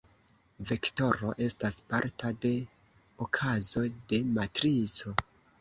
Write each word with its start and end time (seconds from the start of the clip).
Vektoro 0.69 1.33
estas 1.49 1.77
parta 1.93 2.33
de 2.47 2.53
okazo 3.27 3.85
de 4.15 4.23
matrico. 4.39 5.19